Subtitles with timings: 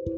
[0.00, 0.08] Hey,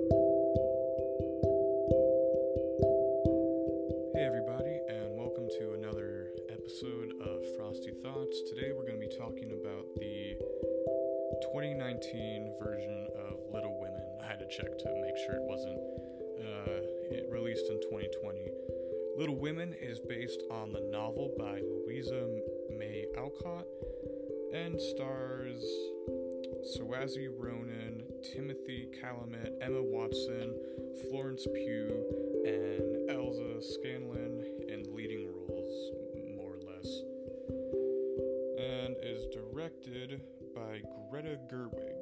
[4.22, 8.42] everybody, and welcome to another episode of Frosty Thoughts.
[8.48, 10.38] Today, we're going to be talking about the
[11.50, 14.06] 2019 version of Little Women.
[14.22, 15.80] I had to check to make sure it wasn't
[16.38, 16.78] uh,
[17.10, 18.38] it released in 2020.
[19.18, 22.28] Little Women is based on the novel by Louisa
[22.70, 23.66] May Alcott
[24.54, 25.64] and stars
[26.62, 27.81] Saoirse Ronan,
[28.22, 30.54] Timothy Chalamet, Emma Watson,
[31.02, 32.04] Florence Pugh,
[32.46, 35.90] and Elsa Scanlen in leading roles,
[36.36, 37.02] more or less.
[38.58, 40.20] And is directed
[40.54, 41.96] by Greta Gerwig.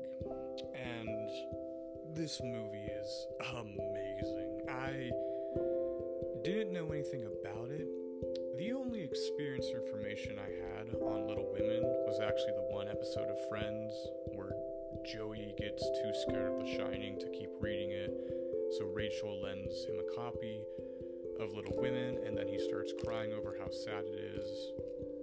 [0.74, 3.26] And this movie is
[3.56, 4.60] amazing.
[4.68, 5.10] I
[6.44, 7.88] didn't know anything about it.
[8.58, 13.30] The only experience or information I had on Little Women was actually the one episode
[13.30, 13.92] of Friends
[15.04, 18.12] Joey gets too scared of The Shining to keep reading it,
[18.78, 20.62] so Rachel lends him a copy
[21.40, 24.72] of Little Women, and then he starts crying over how sad it is.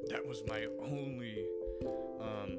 [0.09, 1.45] That was my only
[2.19, 2.58] um,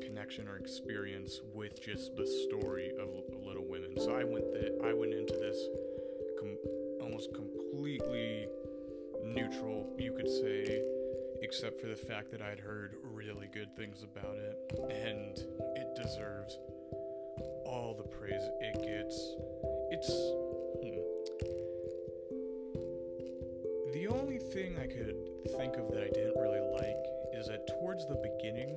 [0.00, 3.08] connection or experience with just the story of
[3.44, 3.92] Little Women.
[3.98, 5.58] So I went that I went into this
[6.38, 6.58] com-
[7.00, 8.46] almost completely
[9.24, 10.82] neutral, you could say,
[11.42, 14.56] except for the fact that I'd heard really good things about it,
[14.90, 15.73] and
[16.04, 16.58] deserves
[17.64, 19.16] all the praise it gets.
[19.90, 20.10] It's.
[20.84, 21.00] Hmm.
[23.92, 25.16] The only thing I could
[25.56, 27.00] think of that I didn't really like
[27.32, 28.68] is that towards the beginning,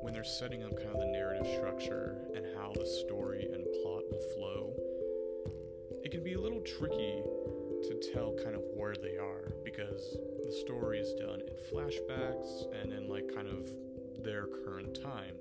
[0.00, 4.04] when they're setting up kind of the narrative structure and how the story and plot
[4.10, 4.72] will flow,
[6.02, 7.20] it can be a little tricky
[7.82, 12.92] to tell kind of where they are because the story is done in flashbacks and
[12.92, 13.68] in like kind of
[14.24, 15.36] their current time.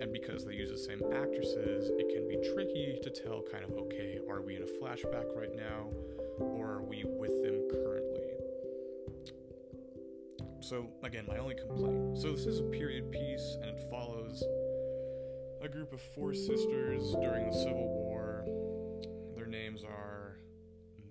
[0.00, 3.72] And because they use the same actresses, it can be tricky to tell kind of
[3.72, 5.88] okay, are we in a flashback right now
[6.38, 8.30] or are we with them currently?
[10.60, 12.18] So, again, my only complaint.
[12.18, 14.42] So, this is a period piece and it follows
[15.62, 18.44] a group of four sisters during the Civil War.
[19.36, 20.38] Their names are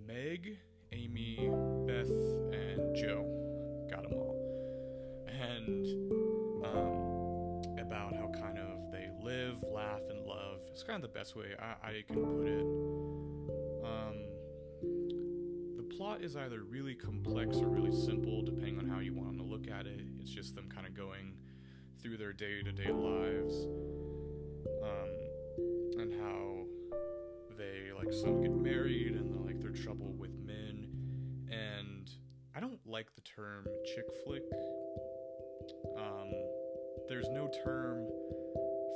[0.07, 0.57] Meg,
[0.91, 1.37] Amy,
[1.85, 2.09] Beth,
[2.53, 3.87] and Jo.
[3.91, 4.35] Got them all.
[5.27, 6.18] And
[10.79, 12.63] It's kind of the best way I, I can put it.
[13.83, 14.15] Um,
[15.75, 19.43] the plot is either really complex or really simple, depending on how you want to
[19.43, 19.99] look at it.
[20.21, 21.33] It's just them kind of going
[22.01, 23.67] through their day to day lives.
[24.81, 26.63] Um, and how
[27.57, 30.87] they, like, some get married and like, their trouble with men.
[31.51, 32.09] And
[32.55, 34.43] I don't like the term chick flick.
[35.97, 36.31] Um,
[37.09, 38.07] there's no term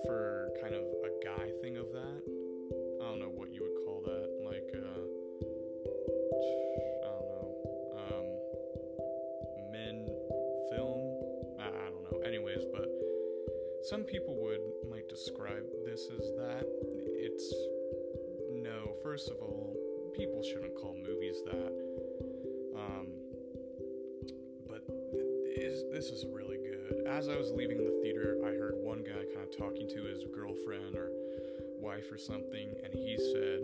[0.06, 2.22] for kind of a guy thing of that.
[3.02, 4.30] I don't know what you would call that.
[4.44, 5.04] Like, uh,
[7.04, 7.48] I don't know.
[8.00, 8.26] Um,
[9.72, 10.08] men
[10.72, 11.02] film?
[11.60, 12.20] I, I don't know.
[12.26, 12.88] Anyways, but
[13.84, 16.66] some people would might describe this as that.
[17.16, 17.54] It's
[18.52, 19.76] no, first of all,
[20.16, 21.74] people shouldn't call movies that.
[22.76, 23.08] Um,
[24.68, 24.88] but
[25.56, 26.63] this, this is really.
[27.08, 30.24] As I was leaving the theater, I heard one guy kind of talking to his
[30.34, 31.12] girlfriend or
[31.80, 33.62] wife or something, and he said,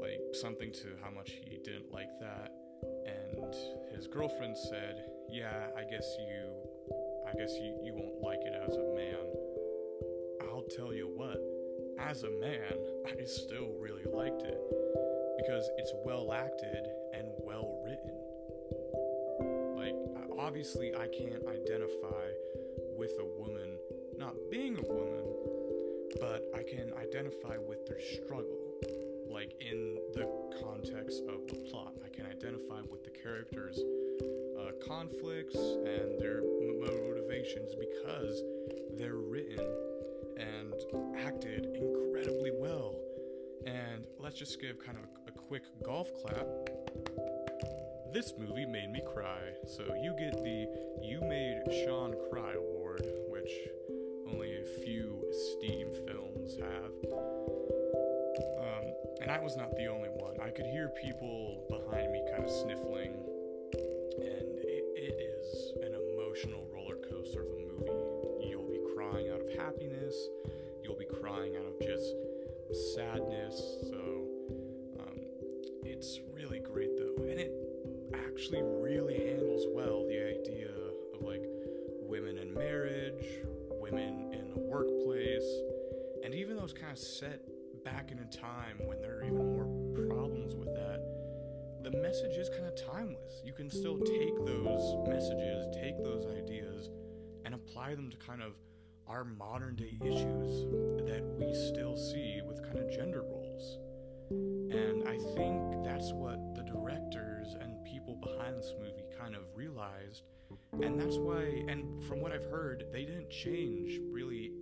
[0.00, 2.52] like, something to how much he didn't like that.
[3.06, 3.54] And
[3.94, 6.52] his girlfriend said, Yeah, I guess you,
[7.26, 9.26] I guess you, you won't like it as a man.
[10.48, 11.38] I'll tell you what,
[11.98, 12.74] as a man,
[13.06, 14.60] I still really liked it
[15.38, 17.87] because it's well acted and well written.
[20.48, 22.24] Obviously, I can't identify
[22.96, 23.76] with a woman
[24.16, 25.22] not being a woman,
[26.18, 28.56] but I can identify with their struggle.
[29.30, 30.26] Like, in the
[30.64, 33.78] context of the plot, I can identify with the characters'
[34.58, 38.42] uh, conflicts and their motivations because
[38.96, 39.68] they're written
[40.38, 40.72] and
[41.26, 42.94] acted incredibly well.
[43.66, 46.46] And let's just give kind of a, a quick golf clap.
[48.12, 50.66] This movie made me cry, so you get the
[51.02, 53.50] You Made Sean Cry award, which
[54.32, 56.92] only a few Steam films have.
[58.58, 58.84] Um,
[59.20, 60.40] and I was not the only one.
[60.40, 63.12] I could hear people behind me kind of sniffling,
[64.16, 68.48] and it, it is an emotional roller coaster of a movie.
[68.48, 70.16] You'll be crying out of happiness,
[70.82, 72.14] you'll be crying out of just
[72.94, 73.87] sadness.
[78.48, 80.70] Actually really handles well the idea
[81.14, 81.42] of like
[82.00, 83.22] women in marriage,
[83.72, 85.44] women in the workplace,
[86.24, 87.42] and even those kind of set
[87.84, 91.02] back in a time when there are even more problems with that,
[91.82, 93.42] the message is kind of timeless.
[93.44, 96.88] You can still take those messages, take those ideas,
[97.44, 98.54] and apply them to kind of
[99.06, 100.64] our modern day issues
[101.06, 103.78] that we still see with kind of gender roles.
[104.30, 106.37] And I think that's what
[108.78, 110.22] movie kind of realized.
[110.82, 114.52] And that's why, and from what I've heard, they didn't change really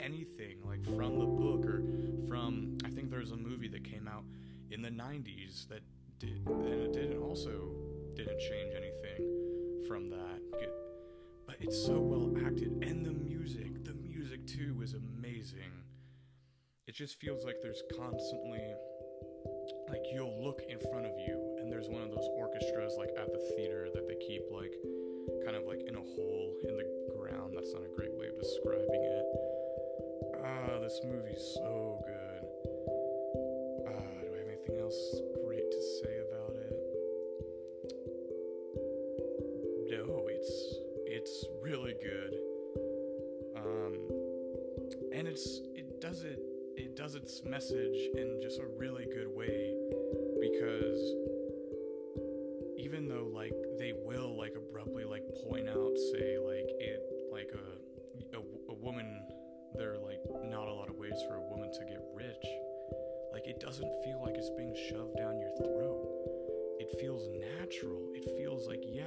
[0.00, 1.82] anything like from the book or
[2.28, 4.24] from, I think there's a movie that came out
[4.70, 5.80] in the 90s that
[6.18, 7.74] did, and it didn't also
[8.14, 10.40] didn't change anything from that.
[11.46, 15.84] But it's so well acted, and the music, the music too is amazing.
[16.86, 18.62] It just feels like there's constantly
[19.88, 23.32] like you'll look in front of you and there's one of those orchestras like at
[23.32, 24.72] the theater that they keep like
[25.44, 26.86] kind of like in a hole in the
[27.16, 27.52] ground.
[27.54, 29.26] That's not a great way of describing it.
[30.44, 32.42] Ah this movie's so good.
[33.88, 36.72] Ah do i have anything else great to say about it?
[39.90, 40.74] No it's
[41.06, 42.34] it's really good.
[43.56, 43.94] Um
[45.12, 46.45] and it's it does it
[46.76, 49.74] it does its message in just a really good way
[50.40, 51.00] because
[52.78, 57.02] even though like they will like abruptly like point out say like it
[57.32, 58.40] like a, a,
[58.70, 59.26] a woman
[59.74, 62.46] there are like not a lot of ways for a woman to get rich
[63.36, 66.08] like it doesn't feel like it's being shoved down your throat.
[66.80, 67.28] It feels
[67.60, 68.08] natural.
[68.14, 69.04] It feels like yeah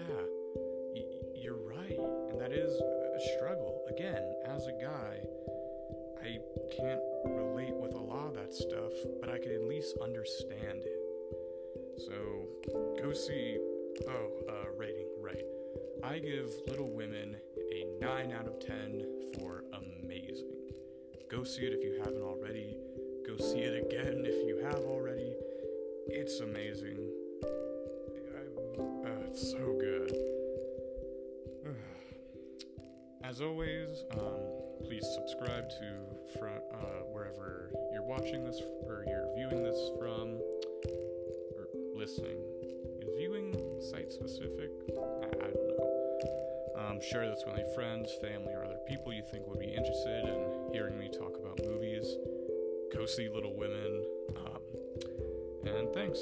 [0.94, 1.02] y-
[1.34, 1.98] you're right
[2.30, 3.82] and that is a struggle.
[3.90, 5.18] Again as a guy
[6.22, 6.38] I
[6.76, 11.00] can't relate with a lot of that stuff, but I can at least understand it.
[11.98, 12.48] So
[13.02, 13.58] go see.
[14.08, 15.44] Oh, uh, rating, right.
[16.04, 20.48] I give Little Women a 9 out of 10 for amazing.
[21.30, 22.78] Go see it if you haven't already.
[23.28, 25.34] Go see it again if you have already.
[26.08, 26.98] It's amazing.
[27.44, 30.14] I, uh, it's so good.
[33.24, 36.10] As always, um, please subscribe to
[36.42, 40.40] uh, wherever you're watching this or you're viewing this from
[41.58, 42.38] or listening.
[42.64, 44.72] Is viewing site specific?
[44.98, 46.00] I, I don't know.
[46.78, 50.26] Um, share this with any friends, family, or other people you think would be interested
[50.26, 52.16] in hearing me talk about movies.
[52.94, 54.04] Go see Little Women.
[54.38, 54.62] Um,
[55.66, 56.20] and thanks.